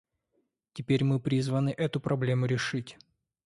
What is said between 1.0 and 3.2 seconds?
мы призваны эту проблему решить.